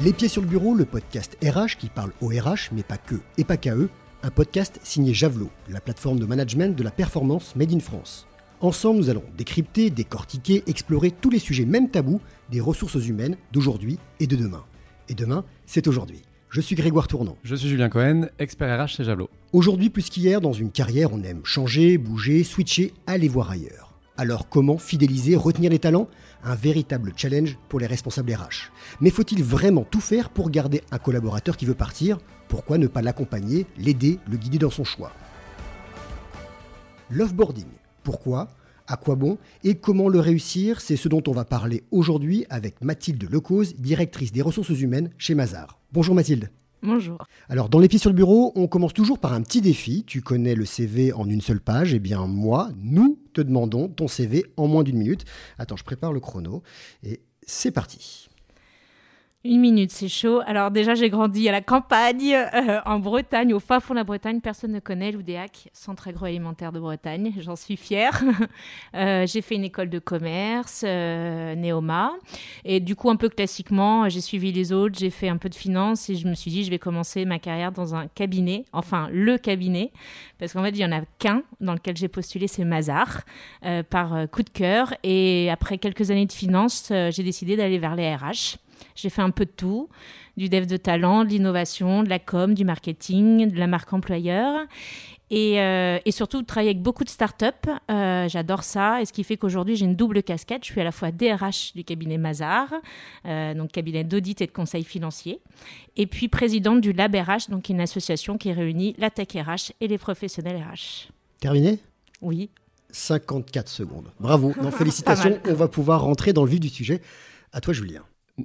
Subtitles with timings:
[0.00, 3.16] Les Pieds sur le Bureau, le podcast RH qui parle au RH, mais pas que,
[3.36, 3.90] et pas qu'à eux,
[4.22, 8.24] un podcast signé Javelot, la plateforme de management de la performance Made in France.
[8.60, 13.98] Ensemble, nous allons décrypter, décortiquer, explorer tous les sujets, même tabous, des ressources humaines d'aujourd'hui
[14.20, 14.64] et de demain.
[15.08, 16.22] Et demain, c'est aujourd'hui.
[16.48, 17.36] Je suis Grégoire Tournant.
[17.42, 19.28] Je suis Julien Cohen, expert RH chez Javelot.
[19.52, 23.88] Aujourd'hui, plus qu'hier, dans une carrière, on aime changer, bouger, switcher, aller voir ailleurs.
[24.16, 26.08] Alors comment fidéliser, retenir les talents?
[26.44, 28.70] Un véritable challenge pour les responsables RH.
[29.00, 32.18] Mais faut-il vraiment tout faire pour garder un collaborateur qui veut partir?
[32.48, 35.12] Pourquoi ne pas l'accompagner, l'aider, le guider dans son choix?
[37.10, 37.66] L'offboarding.
[38.02, 38.48] Pourquoi?
[38.86, 39.36] À quoi bon?
[39.64, 40.80] Et comment le réussir?
[40.80, 45.34] C'est ce dont on va parler aujourd'hui avec Mathilde Lecause, directrice des ressources humaines chez
[45.34, 45.78] Mazar.
[45.92, 46.50] Bonjour Mathilde.
[46.82, 47.18] Bonjour.
[47.48, 50.04] Alors, dans les pieds sur le bureau, on commence toujours par un petit défi.
[50.06, 51.92] Tu connais le CV en une seule page.
[51.92, 55.24] Eh bien, moi, nous te demandons ton CV en moins d'une minute.
[55.58, 56.62] Attends, je prépare le chrono
[57.02, 58.28] et c'est parti.
[59.48, 60.42] Une minute, c'est chaud.
[60.44, 64.04] Alors déjà, j'ai grandi à la campagne, euh, en Bretagne, au fin fond de la
[64.04, 64.42] Bretagne.
[64.42, 67.32] Personne ne connaît l'Oudéac, centre agroalimentaire de Bretagne.
[67.38, 68.22] J'en suis fière.
[68.94, 72.12] Euh, j'ai fait une école de commerce, euh, Néoma.
[72.64, 75.54] Et du coup, un peu classiquement, j'ai suivi les autres, j'ai fait un peu de
[75.54, 79.08] finance et je me suis dit, je vais commencer ma carrière dans un cabinet, enfin
[79.12, 79.92] le cabinet,
[80.38, 83.20] parce qu'en fait, il n'y en a qu'un dans lequel j'ai postulé, c'est Mazar,
[83.90, 84.94] par coup de cœur.
[85.04, 88.58] Et après quelques années de finance, j'ai décidé d'aller vers les RH.
[88.98, 89.88] J'ai fait un peu de tout,
[90.36, 94.66] du dev de talent, de l'innovation, de la com, du marketing, de la marque employeur.
[95.30, 97.70] Et, euh, et surtout, travailler avec beaucoup de startups.
[97.90, 99.00] Euh, J'adore ça.
[99.00, 100.64] Et ce qui fait qu'aujourd'hui, j'ai une double casquette.
[100.64, 102.72] Je suis à la fois DRH du cabinet Mazar,
[103.26, 105.40] euh, donc cabinet d'audit et de conseil financier,
[105.96, 109.86] et puis présidente du Lab RH, donc une association qui réunit la tech RH et
[109.86, 111.12] les professionnels RH.
[111.38, 111.78] Terminé?
[112.20, 112.50] Oui.
[112.90, 114.10] 54 secondes.
[114.18, 114.54] Bravo.
[114.60, 115.38] Non, félicitations.
[115.46, 117.00] On va pouvoir rentrer dans le vif du sujet.
[117.52, 118.02] À toi, Julien.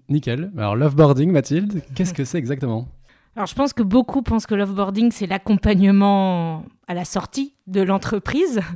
[0.09, 0.51] Nickel.
[0.57, 2.87] Alors, loveboarding, Mathilde, qu'est-ce que c'est exactement
[3.35, 8.61] alors, je pense que beaucoup pensent que l'offboarding, c'est l'accompagnement à la sortie de l'entreprise.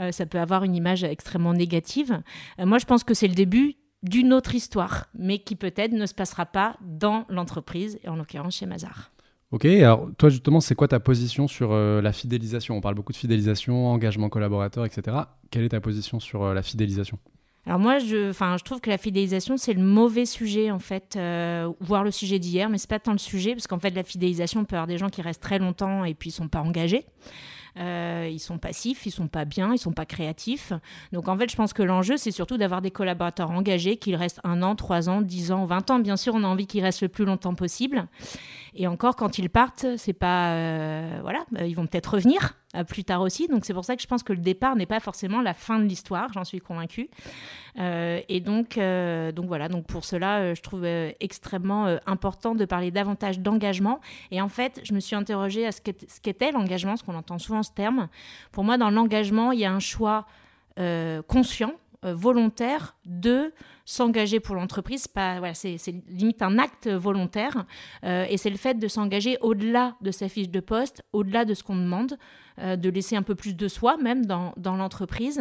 [0.00, 2.22] Euh, ça peut avoir une image extrêmement négative.
[2.58, 6.06] Euh, moi, je pense que c'est le début d'une autre histoire, mais qui peut-être ne
[6.06, 9.12] se passera pas dans l'entreprise, et en l'occurrence chez Mazar.
[9.50, 12.74] Ok, alors toi justement, c'est quoi ta position sur euh, la fidélisation?
[12.74, 15.18] On parle beaucoup de fidélisation, engagement collaborateur, etc.
[15.50, 17.18] Quelle est ta position sur la fidélisation?
[17.66, 21.70] Alors moi, je, je trouve que la fidélisation, c'est le mauvais sujet, en fait, euh,
[21.80, 24.60] voire le sujet d'hier, mais c'est pas tant le sujet, parce qu'en fait, la fidélisation,
[24.60, 27.06] on peut avoir des gens qui restent très longtemps et puis ils sont pas engagés.
[27.78, 30.72] Euh, ils sont passifs, ils sont pas bien, ils sont pas créatifs.
[31.12, 34.40] Donc en fait, je pense que l'enjeu, c'est surtout d'avoir des collaborateurs engagés, qu'ils restent
[34.44, 35.98] un an, trois ans, dix ans, vingt ans.
[35.98, 38.06] Bien sûr, on a envie qu'ils restent le plus longtemps possible.
[38.74, 42.54] Et encore, quand ils partent, c'est pas, euh, voilà, euh, ils vont peut-être revenir
[42.88, 43.48] plus tard aussi.
[43.48, 45.78] Donc c'est pour ça que je pense que le départ n'est pas forcément la fin
[45.78, 47.10] de l'histoire, j'en suis convaincue.
[47.76, 54.00] et donc, donc voilà, donc pour cela, je trouve extrêmement important de parler davantage d'engagement.
[54.30, 57.62] Et en fait, je me suis interrogée à ce qu'était l'engagement, ce qu'on entend souvent
[57.62, 58.08] ce terme.
[58.52, 60.24] Pour moi, dans l'engagement, il y a un choix
[60.78, 61.74] euh, conscient,
[62.06, 63.52] euh, volontaire de
[63.84, 65.06] s'engager pour l'entreprise.
[65.54, 67.64] C'est limite un acte volontaire.
[68.04, 71.54] Euh, et c'est le fait de s'engager au-delà de sa fiche de poste, au-delà de
[71.54, 72.18] ce qu'on demande,
[72.58, 75.40] de laisser un peu plus de soi même dans, l'entreprise.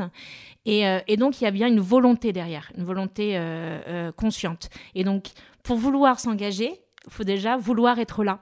[0.65, 3.39] Et, et, donc, il y a bien une volonté derrière, une volonté
[4.15, 4.69] consciente.
[4.95, 5.31] Et donc,
[5.61, 6.71] pour vouloir s'engager,
[7.05, 8.39] il faut déjà vouloir être là.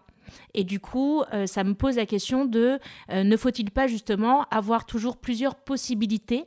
[0.54, 2.80] Et du coup, euh, ça me pose la question de
[3.12, 6.46] euh, ne faut-il pas justement avoir toujours plusieurs possibilités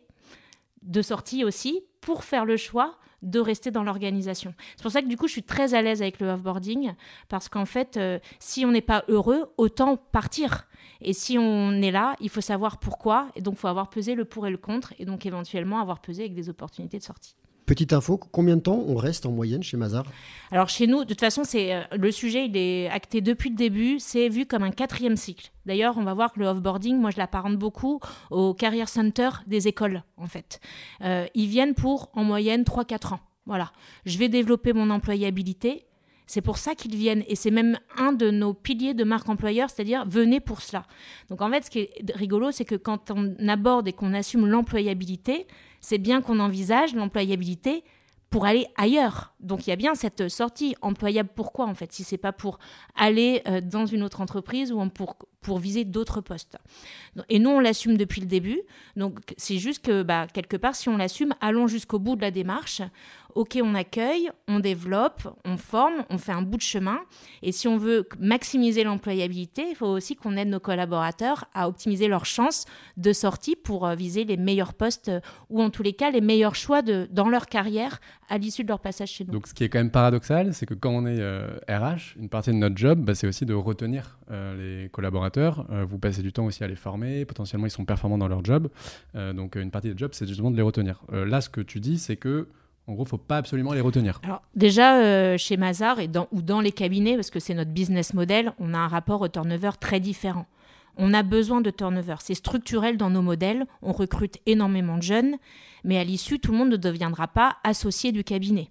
[0.82, 4.54] de sortie aussi pour faire le choix de rester dans l'organisation.
[4.76, 6.92] C'est pour ça que du coup, je suis très à l'aise avec le offboarding
[7.28, 10.66] parce qu'en fait, euh, si on n'est pas heureux, autant partir.
[11.00, 13.28] Et si on est là, il faut savoir pourquoi.
[13.34, 14.94] Et donc, il faut avoir pesé le pour et le contre.
[14.98, 17.34] Et donc, éventuellement, avoir pesé avec des opportunités de sortie.
[17.66, 20.04] Petite info, combien de temps on reste en moyenne chez Mazar?
[20.50, 23.56] Alors chez nous, de toute façon, c'est euh, le sujet, il est acté depuis le
[23.56, 25.52] début, c'est vu comme un quatrième cycle.
[25.64, 28.00] D'ailleurs, on va voir que le offboarding, moi je l'apparente beaucoup
[28.30, 30.60] au Career Center des écoles, en fait.
[31.02, 33.20] Euh, ils viennent pour en moyenne 3-4 ans.
[33.46, 33.72] Voilà.
[34.06, 35.86] Je vais développer mon employabilité,
[36.26, 37.24] c'est pour ça qu'ils viennent.
[37.28, 40.86] Et c'est même un de nos piliers de marque employeur, c'est-à-dire venez pour cela.
[41.28, 44.46] Donc en fait, ce qui est rigolo, c'est que quand on aborde et qu'on assume
[44.46, 45.46] l'employabilité,
[45.82, 47.84] c'est bien qu'on envisage l'employabilité
[48.32, 49.34] pour aller ailleurs.
[49.40, 51.28] Donc il y a bien cette sortie employable.
[51.34, 52.58] Pourquoi en fait Si c'est pas pour
[52.96, 54.82] aller euh, dans une autre entreprise ou
[55.42, 56.56] pour viser d'autres postes?
[57.28, 58.62] Et nous, on l'assume depuis le début.
[58.96, 62.30] Donc, c'est juste que, bah, quelque part, si on l'assume, allons jusqu'au bout de la
[62.30, 62.80] démarche.
[63.34, 66.98] OK, on accueille, on développe, on forme, on fait un bout de chemin.
[67.42, 72.08] Et si on veut maximiser l'employabilité, il faut aussi qu'on aide nos collaborateurs à optimiser
[72.08, 72.64] leurs chances
[72.96, 75.20] de sortie pour euh, viser les meilleurs postes euh,
[75.50, 78.68] ou en tous les cas les meilleurs choix de, dans leur carrière à l'issue de
[78.68, 79.32] leur passage chez nous.
[79.32, 82.28] Donc ce qui est quand même paradoxal, c'est que quand on est RH, euh, une
[82.28, 85.66] partie de notre job, bah, c'est aussi de retenir les collaborateurs.
[85.86, 88.70] vous passez du temps aussi à les former, potentiellement ils sont performants dans leur job.
[89.14, 91.02] donc une partie du job, c'est justement de les retenir.
[91.12, 92.48] là, ce que tu dis, c'est que
[92.88, 94.20] en gros, faut pas absolument les retenir.
[94.24, 98.12] Alors, déjà, euh, chez Mazar et ou dans les cabinets, parce que c'est notre business
[98.12, 100.46] model, on a un rapport au turnover très différent.
[100.96, 102.16] On a besoin de turnover.
[102.18, 103.66] C'est structurel dans nos modèles.
[103.80, 105.36] On recrute énormément de jeunes,
[105.84, 108.68] mais à l'issue, tout le monde ne deviendra pas associé du cabinet.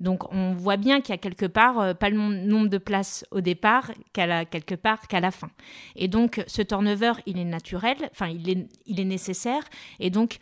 [0.00, 3.24] Donc, on voit bien qu'il y a quelque part euh, pas le nombre de places
[3.30, 5.50] au départ qu'à quelque part qu'à la fin.
[5.96, 9.62] Et donc, ce turnover, il est naturel, enfin, il est, il est nécessaire.
[10.00, 10.38] Et donc,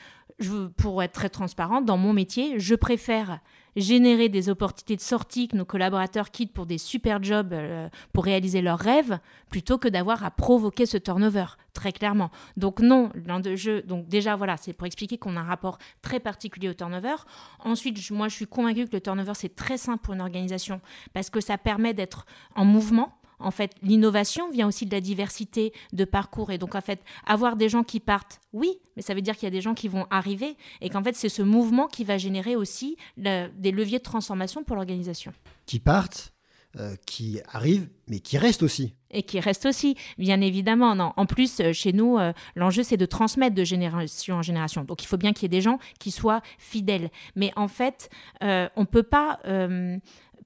[0.76, 3.40] pour être très transparente, dans mon métier, je préfère
[3.76, 8.24] générer des opportunités de sortie que nos collaborateurs quittent pour des super jobs euh, pour
[8.24, 9.18] réaliser leurs rêves
[9.50, 12.30] plutôt que d'avoir à provoquer ce turnover très clairement.
[12.56, 15.78] Donc non l'un de jeu donc déjà voilà c'est pour expliquer qu'on a un rapport
[16.02, 17.16] très particulier au turnover.
[17.60, 20.80] Ensuite moi je suis convaincue que le turnover c'est très simple pour une organisation
[21.12, 25.72] parce que ça permet d'être en mouvement en fait, l'innovation vient aussi de la diversité
[25.92, 26.50] de parcours.
[26.50, 29.44] Et donc, en fait, avoir des gens qui partent, oui, mais ça veut dire qu'il
[29.44, 32.18] y a des gens qui vont arriver et qu'en fait, c'est ce mouvement qui va
[32.18, 35.32] générer aussi des leviers de transformation pour l'organisation.
[35.66, 36.32] Qui partent,
[36.80, 38.94] euh, qui arrivent, mais qui restent aussi.
[39.10, 40.94] Et qui restent aussi, bien évidemment.
[40.94, 41.12] Non.
[41.18, 44.82] En plus, euh, chez nous, euh, l'enjeu, c'est de transmettre de génération en génération.
[44.82, 47.10] Donc, il faut bien qu'il y ait des gens qui soient fidèles.
[47.36, 48.08] Mais en fait,
[48.40, 49.38] on ne peut pas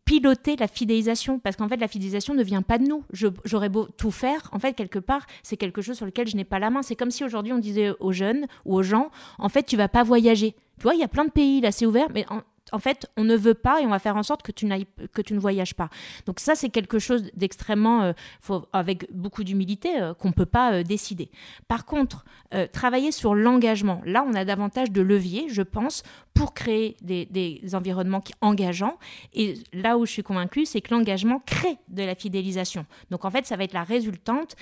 [0.07, 3.05] piloter la fidélisation parce qu'en fait la fidélisation ne vient pas de nous.
[3.45, 6.45] J'aurais beau tout faire, en fait quelque part c'est quelque chose sur lequel je n'ai
[6.45, 6.83] pas la main.
[6.83, 9.89] C'est comme si aujourd'hui on disait aux jeunes ou aux gens, en fait tu vas
[9.89, 10.55] pas voyager.
[10.79, 12.25] Tu vois, il y a plein de pays là, c'est ouvert, mais
[12.73, 14.69] en fait, on ne veut pas et on va faire en sorte que tu,
[15.13, 15.89] que tu ne voyages pas.
[16.27, 20.73] Donc ça, c'est quelque chose d'extrêmement, euh, avec beaucoup d'humilité, euh, qu'on ne peut pas
[20.73, 21.31] euh, décider.
[21.69, 22.25] Par contre,
[22.73, 28.21] travailler sur l'engagement, là, on a davantage de leviers, je pense, pour créer des, environnements
[28.21, 28.99] qui, engageants.
[29.35, 32.87] Et là où je suis convaincue, c'est que l'engagement crée de la fidélisation.
[33.11, 34.55] Donc en fait, ça va être la résultante.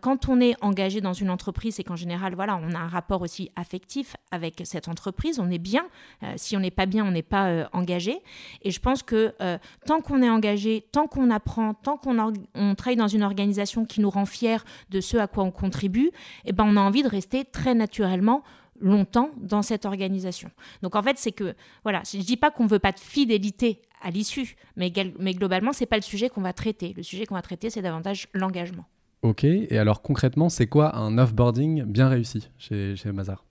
[0.00, 3.22] quand on est engagé dans une entreprise, et qu'en général, voilà, on a un rapport
[3.22, 5.86] aussi affectif avec cette entreprise, on est bien.
[6.36, 8.18] si on n'est pas bien, on n'est pas euh, engagé.
[8.62, 12.74] Et je pense que euh, tant qu'on est engagé, tant qu'on apprend, tant qu'on on
[12.74, 16.10] travaille dans une organisation qui nous rend fiers de ce à quoi on contribue,
[16.44, 18.42] eh ben, on a envie de rester très naturellement
[18.80, 20.50] longtemps dans cette organisation.
[20.82, 23.00] Donc en fait, c'est que, voilà, je ne dis pas qu'on ne veut pas de
[23.00, 26.94] fidélité à l'issue, mais, mais globalement, ce n'est pas le sujet qu'on va traiter.
[26.96, 28.86] Le sujet qu'on va traiter, c'est davantage l'engagement.
[29.22, 33.44] Ok, et alors concrètement, c'est quoi un offboarding bien réussi chez, chez Mazar?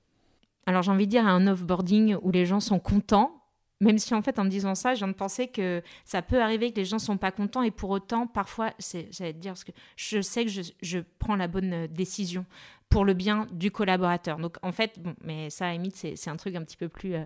[0.66, 3.38] Alors j'ai envie de dire un offboarding où les gens sont contents,
[3.81, 6.42] même si en fait en me disant ça, je viens de penser que ça peut
[6.42, 9.64] arriver que les gens sont pas contents et pour autant parfois, c'est, j'allais dire parce
[9.64, 12.46] que je sais que je, je prends la bonne euh, décision
[12.90, 14.38] pour le bien du collaborateur.
[14.40, 17.14] Donc en fait, bon, mais ça, à limite, c'est un truc un petit peu plus
[17.14, 17.24] euh,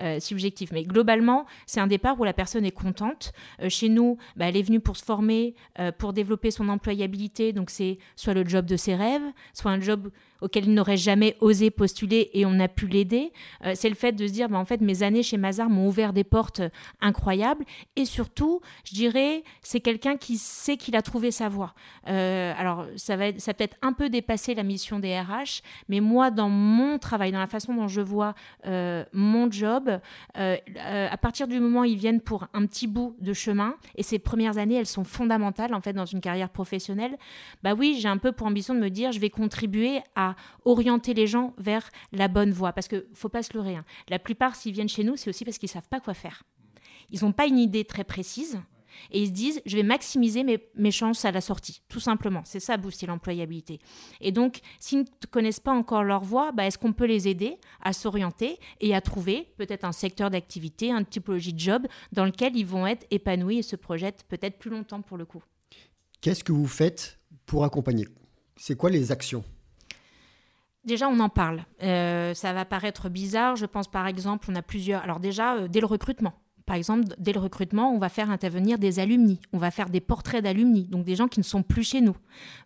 [0.00, 0.72] euh, subjectif.
[0.72, 3.32] Mais globalement, c'est un départ où la personne est contente.
[3.70, 5.54] chez nous, bah, elle est venue pour se former,
[5.96, 7.54] pour développer son employabilité.
[7.54, 9.22] Donc c'est soit le job de ses rêves,
[9.54, 13.32] soit un job auquel il n'aurait jamais osé postuler et on a pu l'aider.
[13.64, 15.88] Euh, c'est le fait de se dire, bah, en fait, mes années chez Mazar m'ont
[15.88, 16.62] ouvert des portes
[17.00, 17.64] incroyables.
[17.96, 21.74] Et surtout, je dirais, c'est quelqu'un qui sait qu'il a trouvé sa voie.
[22.08, 26.30] Euh, alors, ça va, ça peut-être un peu dépasser la mission des RH, mais moi,
[26.30, 28.34] dans mon travail, dans la façon dont je vois
[28.66, 30.00] euh, mon job,
[30.34, 34.18] à partir du moment où ils viennent pour un petit bout de chemin, et ces
[34.18, 37.16] premières années, elles sont fondamentales, en fait, dans une carrière professionnelle,
[37.62, 40.25] bah oui, j'ai un peu pour ambition de me dire, je vais contribuer à
[40.64, 42.72] orienter les gens vers la bonne voie.
[42.72, 43.76] Parce que faut pas se leurrer.
[43.76, 43.84] Hein.
[44.08, 46.42] La plupart, s'ils viennent chez nous, c'est aussi parce qu'ils savent pas quoi faire.
[47.10, 48.58] Ils n'ont pas une idée très précise.
[49.10, 52.42] Et ils se disent, je vais maximiser mes, chances à la sortie, tout simplement.
[52.44, 53.78] C'est ça, booster l'employabilité.
[54.20, 57.58] Et donc, s'ils ne connaissent pas encore leur voie, bah, est-ce qu'on peut les aider
[57.82, 62.56] à s'orienter et à trouver peut-être un secteur d'activité, une typologie de job dans lequel
[62.56, 65.42] ils vont être épanouis et se projettent peut-être plus longtemps pour le coup?
[66.20, 68.08] Qu'est-ce que vous faites pour accompagner?
[68.56, 69.44] C'est quoi les actions?
[70.86, 71.64] Déjà, on en parle.
[71.82, 73.56] Euh, ça va paraître bizarre.
[73.56, 75.02] Je pense par exemple, on a plusieurs.
[75.02, 76.32] Alors déjà, euh, dès le recrutement.
[76.64, 79.40] Par exemple, dès le recrutement, on va faire intervenir des alumni.
[79.52, 82.16] On va faire des portraits d'alumni, donc des gens qui ne sont plus chez nous,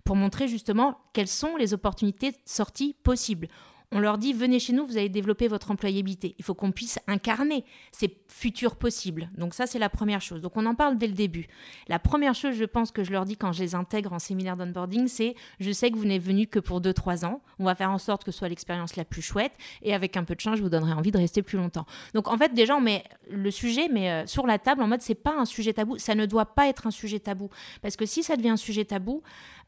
[0.05, 3.49] pour montrer justement quelles sont les opportunités de sortie possibles.
[3.93, 6.37] On leur dit venez chez nous, vous allez développer votre employabilité.
[6.39, 9.31] Il faut qu'on puisse incarner ces futurs possibles.
[9.37, 10.41] Donc ça, c'est la première chose.
[10.41, 11.49] Donc on en parle dès le début.
[11.89, 14.57] La première chose, je pense que je leur dis quand je les intègre en séminaire
[14.57, 17.43] d'onboarding, c'est je sais que vous n'êtes venu que pour 2-3 ans.
[17.59, 20.23] On va faire en sorte que ce soit l'expérience la plus chouette et avec un
[20.23, 21.87] peu de chance, je vous donnerai envie de rester plus longtemps.
[22.15, 25.03] Donc en fait, déjà, on met le sujet mais euh, sur la table en mode
[25.03, 25.99] c'est pas un sujet tabou.
[25.99, 27.51] Ça ne doit pas être un sujet tabou
[27.83, 29.23] parce que si ça devient un sujet tabou,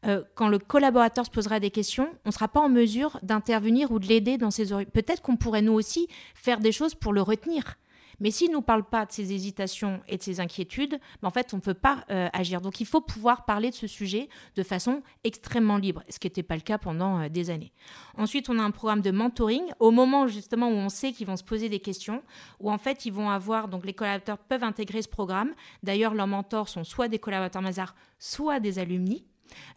[0.05, 3.91] euh, quand le collaborateur se posera des questions, on ne sera pas en mesure d'intervenir
[3.91, 4.67] ou de l'aider dans ses...
[4.85, 7.77] Peut-être qu'on pourrait nous aussi faire des choses pour le retenir.
[8.19, 11.31] Mais s'il ne nous parle pas de ses hésitations et de ses inquiétudes, ben, en
[11.31, 12.61] fait, on ne peut pas euh, agir.
[12.61, 16.43] Donc il faut pouvoir parler de ce sujet de façon extrêmement libre, ce qui n'était
[16.43, 17.73] pas le cas pendant euh, des années.
[18.17, 21.37] Ensuite, on a un programme de mentoring au moment justement où on sait qu'ils vont
[21.37, 22.23] se poser des questions,
[22.59, 25.53] où en fait, ils vont avoir, donc les collaborateurs peuvent intégrer ce programme.
[25.81, 29.25] D'ailleurs, leurs mentors sont soit des collaborateurs Mazar, soit des alumni.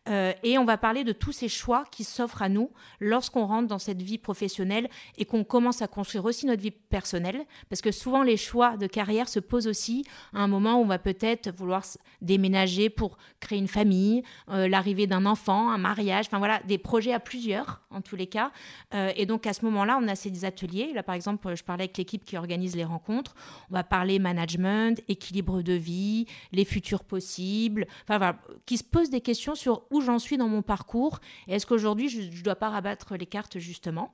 [0.08, 3.68] Euh, et on va parler de tous ces choix qui s'offrent à nous lorsqu'on rentre
[3.68, 7.44] dans cette vie professionnelle et qu'on commence à construire aussi notre vie personnelle.
[7.68, 10.86] Parce que souvent, les choix de carrière se posent aussi à un moment où on
[10.86, 11.84] va peut-être vouloir
[12.22, 17.12] déménager pour créer une famille, euh, l'arrivée d'un enfant, un mariage, enfin voilà, des projets
[17.12, 18.52] à plusieurs en tous les cas.
[18.94, 20.92] Euh, et donc à ce moment-là, on a ces ateliers.
[20.94, 23.34] Là, par exemple, je parlais avec l'équipe qui organise les rencontres.
[23.70, 29.10] On va parler management, équilibre de vie, les futurs possibles, enfin voilà, qui se posent
[29.10, 32.56] des questions sur où j'en suis dans mon parcours et est-ce qu'aujourd'hui je ne dois
[32.56, 34.12] pas rabattre les cartes justement.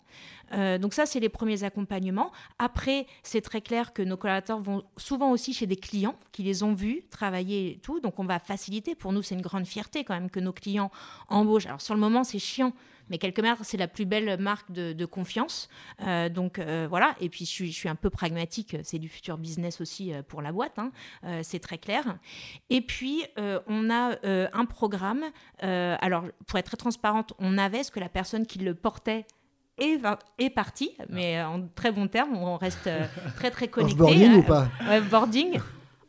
[0.53, 2.31] Euh, donc ça, c'est les premiers accompagnements.
[2.59, 6.63] Après, c'est très clair que nos collaborateurs vont souvent aussi chez des clients qui les
[6.63, 8.01] ont vus travailler et tout.
[8.01, 8.95] Donc on va faciliter.
[8.95, 10.91] Pour nous, c'est une grande fierté quand même que nos clients
[11.29, 11.67] embauchent.
[11.67, 12.73] Alors sur le moment, c'est chiant
[13.11, 15.69] mais quelque part, c'est la plus belle marque de, confiance.
[16.07, 19.81] Euh, donc euh, voilà, et puis je suis, un peu pragmatique, c'est du futur business
[19.81, 20.91] aussi euh, pour la boîte, hein.
[21.43, 22.19] c'est très clair.
[22.71, 25.25] Et puis, on a un programme,
[25.61, 29.27] alors pour être très transparente, on avait ce que la personne qui le portait
[29.79, 32.89] est, partie, mais en très bon terme, on reste
[33.37, 33.97] très très connecté.
[33.97, 34.69] Boarding ou pas
[35.11, 35.59] Boarding,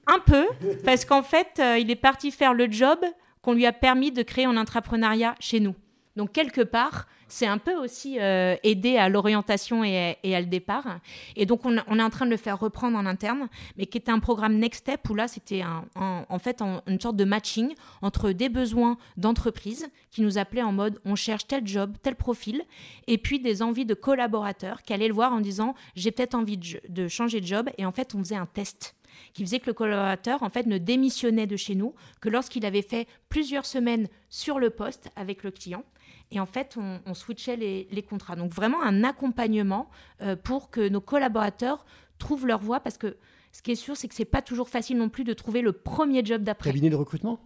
[0.07, 0.45] un peu,
[0.85, 3.00] parce qu'en fait, il est parti faire le job
[3.41, 5.75] qu'on lui a permis de créer en entrepreneuriat chez nous.
[6.15, 11.00] Donc quelque part, c'est un peu aussi euh, aider à l'orientation et, à le départ.
[11.36, 14.12] Et donc on, est en train de le faire reprendre en interne, mais qui était
[14.12, 15.63] un programme Next Step où là c'était
[15.96, 21.00] en fait une sorte de matching entre des besoins d'entreprise qui nous appelaient en mode
[21.05, 22.62] on cherche tel job, tel profil,
[23.08, 26.58] et puis des envies de collaborateurs qui allaient le voir en disant j'ai peut-être envie
[26.58, 27.70] de, de changer de job.
[27.79, 28.96] Et en fait on faisait un test
[29.34, 32.82] qui faisait que le collaborateur en fait ne démissionnait de chez nous que lorsqu'il avait
[32.82, 35.84] fait plusieurs semaines sur le poste avec le client.
[36.32, 38.36] Et en fait, on, switchait les, contrats.
[38.36, 39.89] Donc vraiment un accompagnement
[40.22, 41.86] euh, pour que nos collaborateurs
[42.17, 43.17] trouvent leur voie, parce que
[43.51, 45.74] ce qui est sûr, c'est que c'est pas toujours facile non plus de trouver le
[45.74, 46.72] premier job d'après.
[46.72, 47.39] Cabinet de recrutement?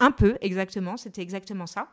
[0.00, 0.96] Un peu, exactement.
[0.96, 1.88] C'était exactement ça.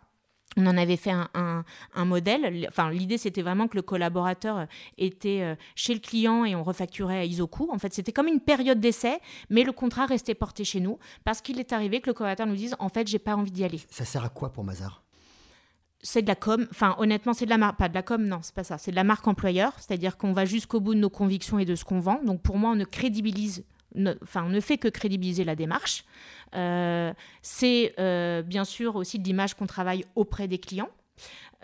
[0.57, 1.63] On en avait fait un,
[2.05, 2.65] modèle.
[2.67, 4.65] Enfin, l'idée, c'était vraiment que le collaborateur
[4.97, 7.69] était euh, chez le client et on refacturait à Isoku.
[7.71, 9.19] En fait, c'était comme une période d'essai,
[9.51, 12.55] mais le contrat restait porté chez nous parce qu'il est arrivé que le collaborateur nous
[12.55, 13.79] dise En fait, j'ai pas envie d'y aller.
[13.91, 15.03] Ça sert à quoi pour Mazar?
[16.01, 16.67] C'est de la com.
[16.71, 17.77] Enfin, honnêtement, c'est de la marque.
[17.77, 18.77] Pas de la com, non, c'est pas ça.
[18.77, 19.73] C'est de la marque employeur.
[19.77, 22.21] C'est-à-dire qu'on va jusqu'au bout de nos convictions et de ce qu'on vend.
[22.23, 23.63] Donc, pour moi, on ne crédibilise.
[24.23, 26.05] Enfin, on ne fait que crédibiliser la démarche.
[26.55, 30.89] Euh, c'est euh, bien sûr aussi de l'image qu'on travaille auprès des clients.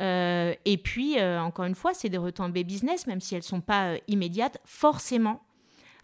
[0.01, 3.61] Euh, et puis, encore une fois, c'est des retombées business, même si elles ne sont
[3.61, 4.59] pas immédiates.
[4.65, 5.41] Forcément,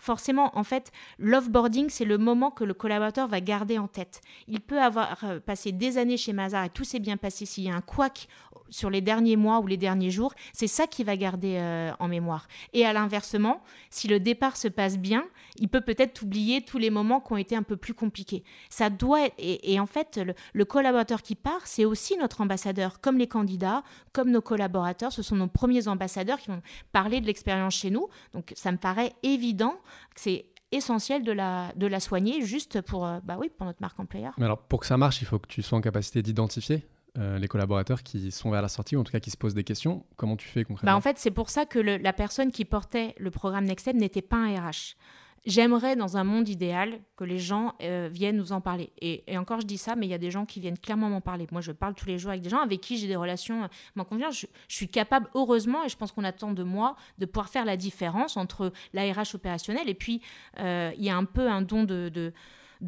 [0.01, 4.21] forcément, en fait, l'offboarding, c'est le moment que le collaborateur va garder en tête.
[4.47, 7.45] Il peut avoir euh, passé des années chez Mazar et tout s'est bien passé.
[7.45, 8.27] S'il y a un couac
[8.69, 12.07] sur les derniers mois ou les derniers jours, c'est ça qui va garder euh, en
[12.07, 12.47] mémoire.
[12.73, 15.23] Et à l'inversement, si le départ se passe bien,
[15.61, 18.43] il peut peut-être oublier tous les moments qui ont été un peu plus compliqués.
[18.69, 20.19] Ça doit être, et, en fait,
[20.53, 25.21] le, collaborateur qui part, c'est aussi notre ambassadeur, comme les candidats, comme nos collaborateurs, ce
[25.21, 28.09] sont nos premiers ambassadeurs qui vont parler de l'expérience chez nous.
[28.33, 29.75] Donc ça me paraît évident
[30.15, 33.81] que c'est essentiel de la, de la soigner juste pour, euh, bah oui, pour notre
[33.81, 34.33] marque employeur.
[34.37, 36.87] Mais alors, pour que ça marche, il faut que tu sois en capacité d'identifier
[37.17, 39.53] euh, les collaborateurs qui sont vers la sortie, ou en tout cas qui se posent
[39.53, 40.05] des questions.
[40.15, 40.93] Comment tu fais concrètement?
[40.93, 44.21] Bah En fait, c'est pour ça que la personne qui portait le programme Nextstep n'était
[44.21, 44.95] pas un RH.
[45.45, 48.91] J'aimerais, dans un monde idéal, que les gens euh, viennent nous en parler.
[49.01, 51.21] Et, encore, je dis ça, mais il y a des gens qui viennent clairement m'en
[51.21, 51.47] parler.
[51.51, 54.03] Moi, je parle tous les jours avec des gens avec qui j'ai des relations, m'en
[54.03, 54.29] convient.
[54.29, 57.75] Je, suis capable, heureusement, et je pense qu'on attend de moi, de pouvoir faire la
[57.75, 60.21] différence entre l'ARH opérationnel et puis
[60.59, 62.33] euh, il y a un peu un don de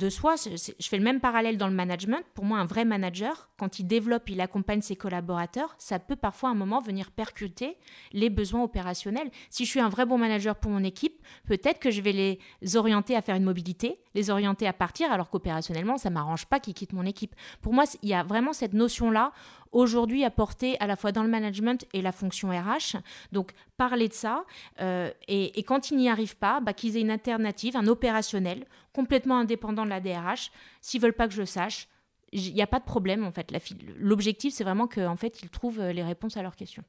[0.10, 0.36] soi.
[0.36, 2.24] Je fais le même parallèle dans le management.
[2.34, 6.50] Pour moi, un vrai manager, quand il développe, il accompagne ses collaborateurs, ça peut parfois
[6.50, 7.78] à un moment venir percuter
[8.12, 9.30] les besoins opérationnels.
[9.50, 12.76] Si je suis un vrai bon manager pour mon équipe, peut-être que je vais les
[12.76, 16.74] orienter à faire une mobilité, les orienter à partir, alors qu'opérationnellement, ça m'arrange pas qu'ils
[16.74, 17.36] quittent mon équipe.
[17.62, 19.32] Pour moi, il y a vraiment cette notion-là
[19.74, 22.98] aujourd'hui à porter à la fois dans le management et la fonction RH.
[23.32, 24.46] Donc, parler de ça.
[24.80, 29.38] Euh, et, quand ils n'y arrivent pas, bah, qu'ils aient une alternative, un opérationnel, complètement
[29.38, 30.52] indépendant de la DRH.
[30.82, 31.88] S'ils veulent pas que je sache,
[32.32, 33.54] il n'y a pas de problème en fait.
[34.00, 36.84] L'objectif, c'est vraiment qu'en fait, ils trouvent euh, les réponses à leurs questions.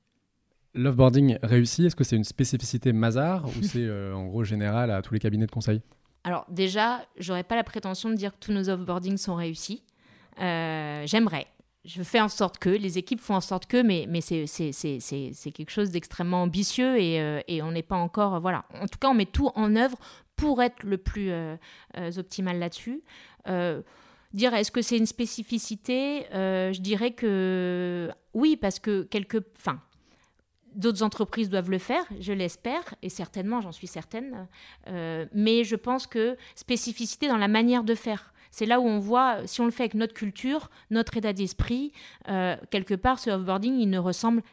[0.74, 5.02] L'offboarding réussi, est-ce que c'est une spécificité Mazar ou c'est euh, en gros général à
[5.02, 5.80] tous les cabinets de conseil?
[6.24, 9.82] Alors déjà, j'aurais pas la prétention de dire que tous nos offboardings sont réussis.
[10.38, 11.46] J'aimerais,
[11.84, 15.70] je fais en sorte que, les équipes font en sorte que, mais, mais c'est quelque
[15.70, 18.40] chose d'extrêmement ambitieux et, euh, et on n'est pas encore.
[18.40, 18.64] Voilà.
[18.80, 19.98] En tout cas, on met tout en œuvre
[20.36, 21.56] pour être le plus euh,
[21.96, 23.02] euh, optimal là-dessus.
[24.32, 26.26] dire est-ce que c'est une spécificité?
[26.32, 29.38] Je dirais que oui, parce que quelque.
[29.56, 29.80] Enfin,
[30.74, 34.48] D'autres entreprises doivent le faire, je l'espère, et certainement, j'en suis certaine.
[35.32, 38.34] mais je pense que spécificité dans la manière de faire.
[38.54, 41.90] C'est là où on voit, si on le fait avec notre culture, notre état d'esprit,
[42.28, 44.44] euh, quelque part, ce offboarding, il ne ressemble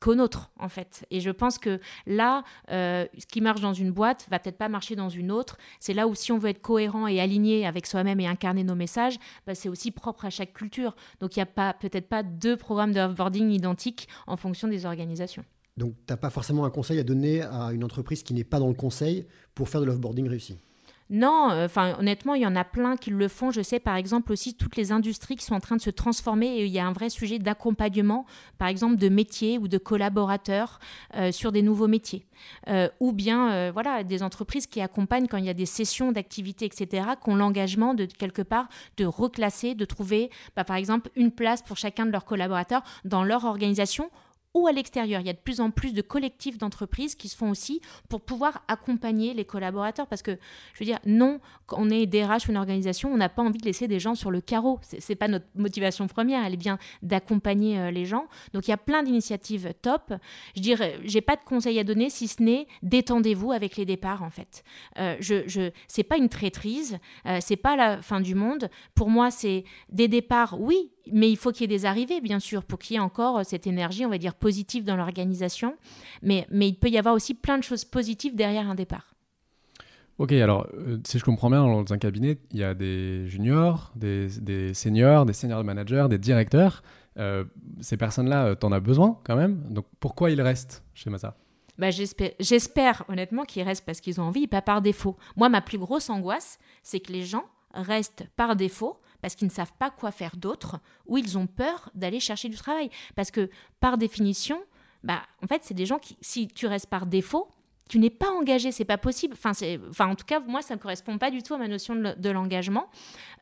[0.00, 1.06] qu'au nôtre, en fait.
[1.10, 4.68] Et je pense que là, euh, ce qui marche dans une boîte va peut-être pas
[4.68, 5.58] marcher dans une autre.
[5.78, 8.74] C'est là où si on veut être cohérent et aligné avec soi-même et incarner nos
[8.74, 10.96] messages, bah, c'est aussi propre à chaque culture.
[11.20, 14.86] Donc il n'y a pas peut-être pas deux programmes de offboarding identiques en fonction des
[14.86, 15.44] organisations.
[15.76, 18.58] Donc tu n'as pas forcément un conseil à donner à une entreprise qui n'est pas
[18.58, 20.58] dans le conseil pour faire de l'offboarding réussi?
[21.10, 23.50] Non, euh, enfin honnêtement, il y en a plein qui le font.
[23.50, 26.46] Je sais par exemple aussi toutes les industries qui sont en train de se transformer
[26.46, 28.26] et il y a un vrai sujet d'accompagnement,
[28.58, 30.78] par exemple de métiers ou de collaborateurs
[31.16, 32.24] euh, sur des nouveaux métiers.
[32.68, 36.64] Euh, ou bien voilà des entreprises qui accompagnent quand il y a des sessions d'activité,
[36.64, 41.32] etc., qui ont l'engagement de quelque part de reclasser, de trouver bah, par exemple une
[41.32, 44.10] place pour chacun de leurs collaborateurs dans leur organisation
[44.54, 45.20] ou à l'extérieur.
[45.20, 48.20] Il y a de plus en plus de collectifs d'entreprises qui se font aussi pour
[48.20, 50.06] pouvoir accompagner les collaborateurs.
[50.06, 50.32] Parce que,
[50.74, 53.58] je veux dire, non, quand on est DRH ou une organisation, on n'a pas envie
[53.58, 54.80] de laisser des gens sur le carreau.
[54.82, 58.26] Ce n'est pas notre motivation première, elle est bien d'accompagner euh, les gens.
[58.52, 60.12] Donc il y a plein d'initiatives top.
[60.56, 64.22] Je dirais, j'ai pas de conseils à donner si ce n'est détendez-vous avec les départs
[64.22, 64.64] en fait.
[64.98, 68.68] Euh, je, c'est pas une traîtrise, euh, c'est pas la fin du monde.
[68.94, 72.40] Pour moi, c'est des départs, oui, mais il faut qu'il y ait des arrivées, bien
[72.40, 75.76] sûr, pour qu'il y ait encore euh, cette énergie, on va dire, positive dans l'organisation.
[76.22, 79.14] Mais, mais il peut y avoir aussi plein de choses positives derrière un départ.
[80.18, 83.92] Ok, alors euh, si je comprends bien, dans un cabinet, il y a des juniors,
[83.96, 86.82] des, des seniors, des senior managers, des directeurs.
[87.18, 87.44] Euh,
[87.80, 89.62] ces personnes-là, tu en as besoin quand même?
[89.70, 91.36] Donc pourquoi ils restent chez Massa
[91.78, 95.16] bah, J'espère honnêtement qu'ils restent parce qu'ils ont envie, pas par défaut.
[95.36, 99.52] Moi, ma plus grosse angoisse, c'est que les gens restent par défaut parce qu'ils ne
[99.52, 102.90] savent pas quoi faire d'autre ou ils ont peur d'aller chercher du travail.
[103.14, 104.62] Parce que par définition,
[105.02, 107.48] bah, en fait, c'est des gens qui, si tu restes par défaut,
[107.90, 109.34] tu n'es pas engagé, c'est pas possible.
[109.36, 109.50] Enfin,
[109.90, 112.30] enfin, en tout cas, moi, ça ne correspond pas du tout à ma notion de,
[112.30, 112.88] l'engagement.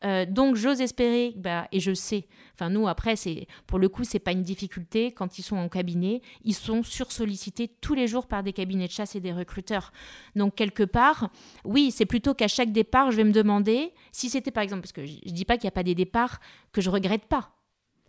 [0.06, 4.04] Euh, donc, j'ose espérer, bah, et je sais, enfin, nous, après, c'est pour le coup,
[4.04, 5.12] c'est pas une difficulté.
[5.12, 8.92] Quand ils sont en cabinet, ils sont sursollicités tous les jours par des cabinets de
[8.92, 9.92] chasse et des recruteurs.
[10.34, 11.28] Donc, quelque part,
[11.66, 14.92] oui, c'est plutôt qu'à chaque départ, je vais me demander si c'était, par exemple, parce
[14.92, 16.40] que je, dis pas qu'il n'y a pas des départs
[16.72, 17.57] que je regrette pas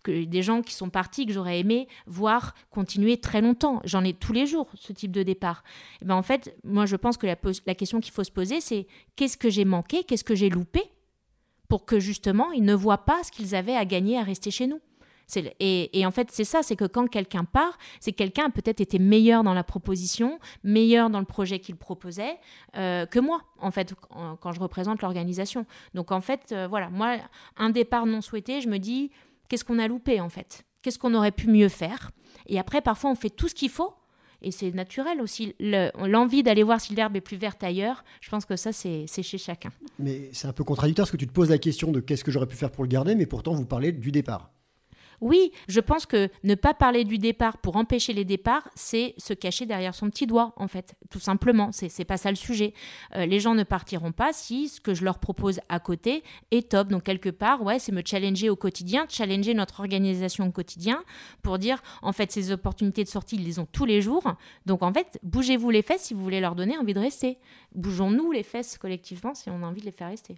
[0.03, 3.81] que des gens qui sont partis que j'aurais aimé voir continuer très longtemps.
[3.83, 5.63] J'en ai tous les jours ce type de départ.
[6.01, 8.87] Et ben en fait, moi je pense que la, question qu'il faut se poser, c'est
[9.15, 10.81] qu'est-ce que j'ai manqué, qu'est-ce que j'ai loupé
[11.67, 14.67] pour que justement ils ne voient pas ce qu'ils avaient à gagner à rester chez
[14.67, 14.81] nous.
[15.35, 18.49] Et, et, en fait, c'est ça, c'est que quand quelqu'un part, c'est que quelqu'un a
[18.49, 22.37] peut-être été meilleur dans la proposition, meilleur dans le projet qu'il proposait
[22.75, 23.93] euh, que moi, en fait,
[24.41, 25.65] quand je représente l'organisation.
[25.93, 27.17] Donc en fait, euh, voilà, moi,
[27.57, 29.11] un départ non souhaité, je me dis,
[29.49, 30.63] qu'est-ce qu'on a loupé en fait?
[30.81, 32.11] Qu'est-ce qu'on aurait pu mieux faire?
[32.47, 33.93] Et après, parfois, on fait tout ce qu'il faut.
[34.41, 35.53] Et c'est naturel aussi.
[35.59, 39.37] L'envie d'aller voir si l'herbe est plus verte ailleurs, je pense que ça, c'est chez
[39.37, 39.69] chacun.
[39.99, 42.31] Mais c'est un peu contradictoire parce que tu te poses la question de qu'est-ce que
[42.31, 44.51] j'aurais pu faire pour le garder, mais pourtant, vous parlez du départ.
[45.21, 49.33] Oui, je pense que ne pas parler du départ pour empêcher les départs, c'est se
[49.33, 51.71] cacher derrière son petit doigt, en fait, tout simplement.
[51.71, 52.73] C'est pas ça le sujet.
[53.15, 56.71] Euh, les gens ne partiront pas si ce que je leur propose à côté est
[56.71, 56.87] top.
[56.89, 61.03] Donc, quelque part, ouais, c'est me challenger au quotidien, challenger notre organisation au quotidien
[61.41, 64.35] pour dire, en fait, ces opportunités de sortie, ils les ont tous les jours.
[64.65, 67.39] Donc, en fait, bougez-vous les fesses si vous voulez leur donner envie de rester.
[67.75, 70.35] Bougeons-nous les fesses collectivement si on a envie de les faire rester.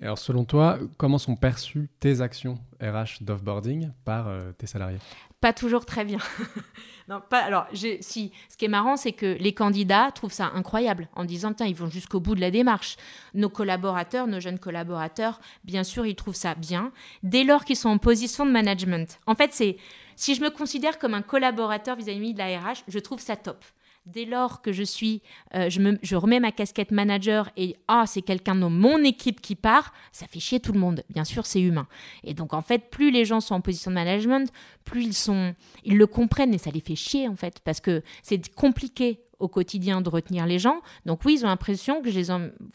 [0.00, 4.98] Alors, selon toi, comment sont perçues tes actions RH d'offboarding par euh, tes salariés?
[5.40, 6.18] Pas toujours très bien.
[7.08, 7.40] non, pas.
[7.40, 8.32] Alors, si.
[8.48, 11.90] Ce qui est marrant, c'est que les candidats trouvent ça incroyable en disant ils vont
[11.90, 12.96] jusqu'au bout de la démarche.
[13.34, 16.92] Nos collaborateurs, nos jeunes collaborateurs, bien sûr, ils trouvent ça bien
[17.24, 19.18] dès lors qu'ils sont en position de management.
[19.26, 19.78] En fait, c'est
[20.14, 23.36] si je me considère comme un collaborateur vis-à-vis -vis de la RH, je trouve ça
[23.36, 23.64] top
[24.12, 25.22] dès lors que je suis,
[25.54, 29.40] euh, je, me, je, remets ma casquette manager et ah, c'est quelqu'un de mon équipe
[29.40, 31.02] qui part, ça fait chier tout le monde.
[31.10, 31.86] Bien sûr, c'est humain.
[32.24, 34.50] Et donc, en fait, plus les gens sont en position de management,
[34.84, 38.02] plus ils sont, ils le comprennent et ça les fait chier, en fait, parce que
[38.22, 40.80] c'est compliqué au quotidien de retenir les gens.
[41.06, 42.26] Donc oui, ils ont l'impression que je les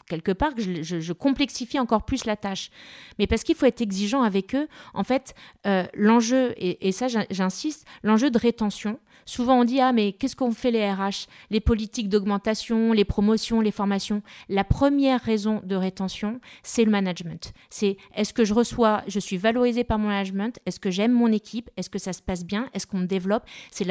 [0.06, 2.70] quelque part que je, complexifie encore plus la tâche.
[3.18, 5.34] Mais parce qu'il faut être exigeant avec eux, en fait,
[5.66, 10.52] euh, l'enjeu, et ça j'insiste, l'enjeu de rétention, Souvent, on dit Ah, mais qu'est-ce qu'on
[10.52, 14.22] fait les RH Les politiques d'augmentation, les promotions, les formations.
[14.48, 17.52] La première raison de rétention, c'est le management.
[17.70, 20.58] C'est est-ce que je reçois, je suis valorisé par mon management?
[20.66, 21.70] Est-ce que j'aime mon équipe?
[21.76, 22.68] Est-ce que ça se passe bien?
[22.74, 23.44] Est-ce qu'on me développe?
[23.70, 23.84] C'est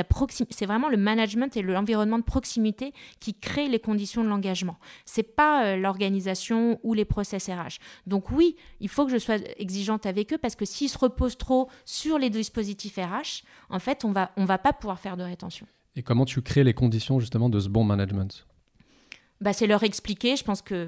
[0.50, 4.78] c'est vraiment le management et l'environnement de proximité qui crée les conditions de l'engagement.
[5.06, 7.80] C'est pas euh, l'organisation ou les process RH.
[8.08, 11.38] Donc oui, il faut que je sois exigeante avec eux parce que s'ils se reposent
[11.38, 15.23] trop sur les dispositifs RH, en fait, on va on va pas pouvoir faire de
[15.26, 15.68] rétention.
[15.96, 18.46] Et comment tu crées les conditions justement de ce bon management?
[19.42, 20.36] Bah, c'est leur expliquer.
[20.36, 20.88] Je pense que,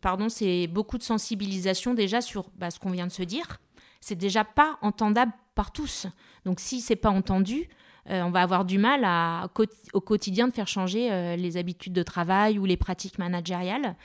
[0.00, 3.58] pardon, c'est beaucoup de sensibilisation déjà sur bah, ce qu'on vient de se dire.
[4.00, 6.06] C'est déjà pas entendable par tous.
[6.44, 7.68] Donc si c'est pas entendu,
[8.10, 9.50] euh, on va avoir du mal à,
[9.92, 13.96] au quotidien de faire changer euh, les habitudes de travail ou les pratiques managériales.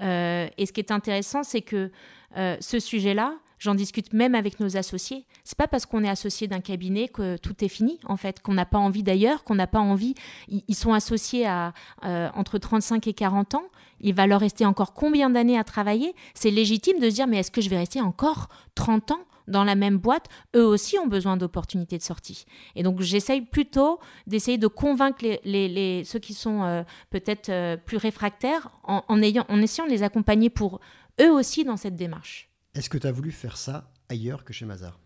[0.00, 1.90] Euh, et ce qui est intéressant, c'est que
[2.34, 5.26] ce sujet-là, J'en discute même avec nos associés.
[5.44, 8.54] C'est pas parce qu'on est associé d'un cabinet que tout est fini, en fait, qu'on
[8.54, 10.14] n'a pas envie d'ailleurs, qu'on n'a pas envie.
[10.48, 11.74] Ils, sont associés à
[12.06, 13.64] euh, entre 35 et 40 ans.
[14.00, 16.14] Il va leur rester encore combien d'années à travailler?
[16.32, 19.64] C'est légitime de se dire, mais est-ce que je vais rester encore 30 ans dans
[19.64, 22.44] la même boîte, eux aussi ont besoin d'opportunités de sortie.
[22.76, 27.96] Et donc j'essaye plutôt d'essayer de convaincre les, ceux qui sont euh, peut-être euh, plus
[27.96, 30.80] réfractaires en, ayant, en essayant de les accompagner pour
[31.20, 32.49] eux aussi dans cette démarche.
[32.74, 34.98] Est-ce que tu as voulu faire ça ailleurs que chez Mazar?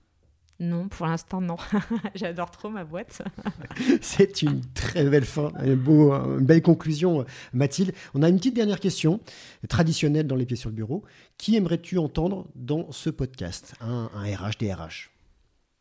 [0.60, 1.56] Non, pour l'instant, non.
[2.14, 3.22] J'adore trop ma boîte.
[4.00, 7.92] C'est une très belle fin, une, beau, une, belle conclusion, Mathilde.
[8.14, 9.20] On a une petite dernière question,
[9.68, 11.02] traditionnelle dans les pieds sur le bureau.
[11.38, 13.74] Qui aimerais-tu entendre dans ce podcast?
[13.80, 15.10] Un, RH, DRH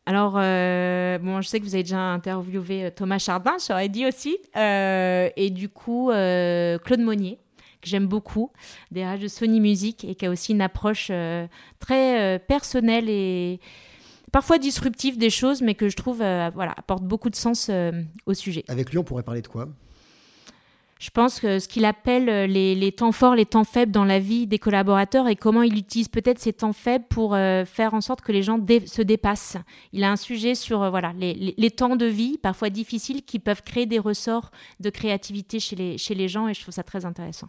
[0.06, 4.04] alors, euh, bon, je sais que vous avez déjà interviewé euh, Thomas Chardin, j'aurais dit
[4.04, 7.38] aussi, euh, et du coup, Claude Monnier,
[7.84, 8.50] que j'aime beaucoup,
[8.90, 11.46] des de Sony Music, et qui a aussi une approche euh,
[11.78, 13.60] très euh, personnelle et
[14.32, 17.70] parfois disruptive des choses, mais que je trouve euh, voilà, apporte beaucoup de sens
[18.26, 18.64] au sujet.
[18.68, 19.68] Avec lui, on pourrait parler de quoi?
[21.00, 24.46] Je pense que ce qu'il appelle les, temps forts, les temps faibles dans la vie
[24.46, 28.32] des collaborateurs et comment il utilise peut-être ces temps faibles pour faire en sorte que
[28.32, 29.58] les gens se dépassent.
[29.92, 33.60] Il a un sujet sur voilà, les, les, temps de vie, parfois difficiles, qui peuvent
[33.60, 37.04] créer des ressorts de créativité chez les, chez les gens et je trouve ça très
[37.04, 37.48] intéressant.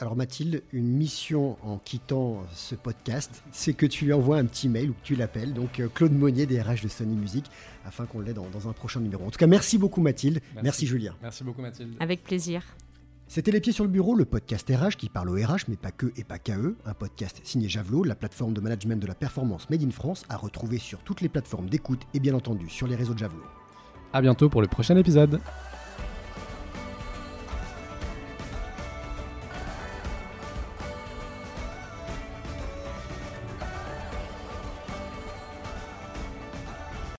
[0.00, 4.70] Alors Mathilde, une mission en quittant ce podcast, c'est que tu lui envoies un petit
[4.70, 7.44] mail ou que tu l'appelles, donc euh, Claude Monnier des RH de Sony Music,
[7.84, 9.26] afin qu'on l'ait dans, un prochain numéro.
[9.26, 11.14] En tout cas, merci beaucoup Mathilde, merci, Julien.
[11.20, 11.92] Merci beaucoup Mathilde.
[12.00, 12.62] Avec plaisir.
[13.28, 15.92] C'était Les Pieds sur le Bureau, le podcast RH qui parle au RH, mais pas
[15.92, 16.78] que et pas qu'à eux.
[16.86, 20.38] Un podcast signé Javelot, la plateforme de management de la performance Made in France, à
[20.38, 23.44] retrouver sur toutes les plateformes d'écoute et bien entendu sur les réseaux de Javelot.
[24.14, 25.40] A bientôt pour le prochain épisode.